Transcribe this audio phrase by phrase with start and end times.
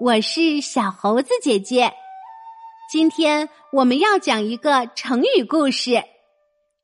[0.00, 1.92] 我是小猴子姐姐。
[2.88, 6.04] 今天我们要讲一个成语故事，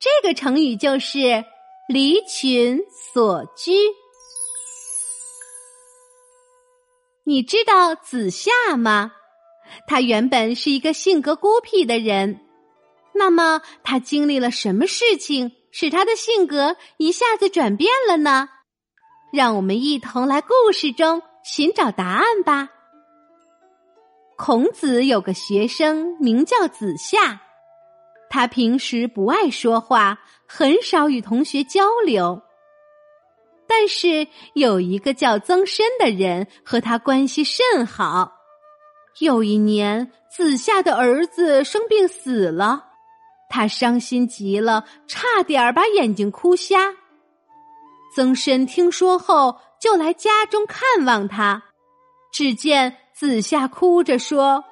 [0.00, 1.44] 这个成语就是
[1.92, 2.80] “离群
[3.12, 3.72] 所居”。
[7.24, 9.12] 你知道子夏吗？
[9.86, 12.40] 他原本是一个性格孤僻的人，
[13.12, 18.48] 那么他经历了什么事情，使他的性格一下子转变了呢？
[19.34, 22.70] 让我们一同来故事中寻找答案吧。
[24.44, 27.40] 孔子有个学生名叫子夏，
[28.28, 32.42] 他平时不爱说话，很少与同学交流。
[33.68, 38.32] 但是有一个叫曾参的人和他关系甚好。
[39.20, 42.86] 有一年，子夏的儿子生病死了，
[43.48, 46.92] 他伤心极了，差点把眼睛哭瞎。
[48.16, 51.62] 曾参听说后，就来家中看望他。
[52.32, 54.64] 只见子夏哭着说：“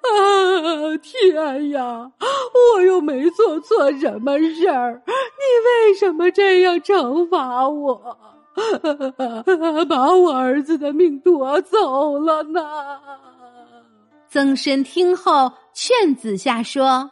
[0.00, 2.12] 啊，天呀，
[2.76, 8.16] 我又没做错什么事儿，你为什么这样惩罚我，
[9.88, 12.62] 把我儿子的命夺走了呢？”
[14.30, 17.10] 曾参听后劝子夏说：“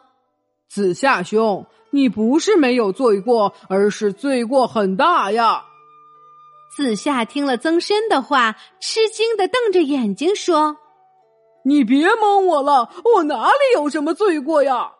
[0.69, 5.63] 子夏兄。”你不是没有罪过，而是罪过很大呀！
[6.75, 10.77] 子夏听了曾参的话，吃惊的瞪着眼睛说
[11.65, 14.91] ：“你别蒙我了，我哪里有什么罪过呀？”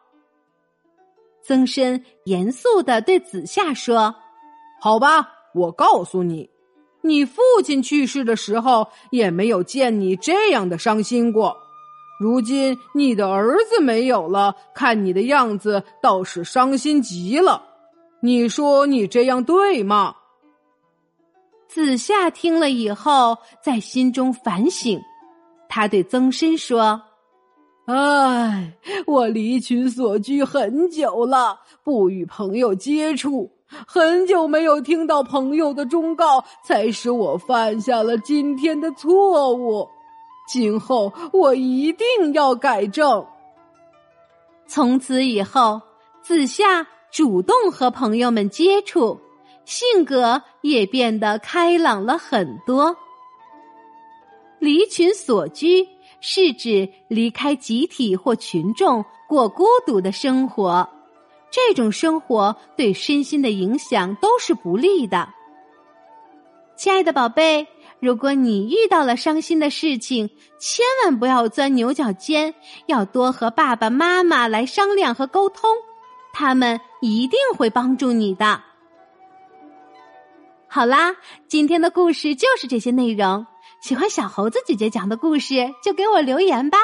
[1.44, 4.16] 曾参严肃的对子夏说
[4.80, 6.50] ：“好吧，我告诉你，
[7.02, 11.58] 你父亲去世的时候，也没有见你这样的伤心过。”
[12.22, 17.64] 如今你的儿子没有了，看你的样子倒是伤心极了。
[18.22, 20.16] 你说你这样对吗？
[21.74, 25.02] 子夏听了以后，在心中反省，
[25.68, 27.02] 他对曾参说
[27.90, 28.74] ：“唉，
[29.08, 33.50] 我离群所居很久了，不与朋友接触，
[33.88, 39.90] 很久没有听到朋友的忠告，才使我犯下了今天的错误。”
[40.48, 43.26] 今后我一定要改正。
[44.68, 45.82] 从此以后，
[46.22, 49.20] 子夏主动和朋友们接触，
[49.66, 52.96] 性格也变得开朗了很多。
[54.60, 55.88] 离群所居
[56.22, 60.90] 是指离开集体或群众，过孤独的生活。
[61.52, 65.30] 这种生活对身心的影响都是不利的。
[66.76, 67.68] 亲爱的宝贝。
[68.00, 72.54] 如果你遇到了伤心的事情，千万不要钻牛角尖，
[72.86, 75.70] 要多和爸爸妈妈来商量和沟通，
[76.34, 78.62] 他们一定会帮助你的。
[80.74, 81.16] 好啦，
[81.48, 83.46] 今天的故事就是这些内容。
[83.84, 86.80] 喜欢小猴子姐姐讲的故事，就给我留言吧。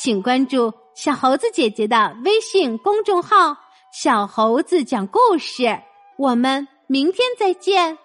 [0.00, 3.56] 请关注小猴子姐姐的微信公众号
[3.92, 5.64] “小猴子讲故事”。
[6.16, 7.98] 我们明天再见。